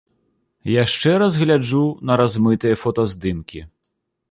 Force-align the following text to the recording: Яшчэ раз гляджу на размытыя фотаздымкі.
Яшчэ 0.83 1.11
раз 1.23 1.33
гляджу 1.43 1.83
на 2.11 2.17
размытыя 2.23 2.81
фотаздымкі. 2.87 3.59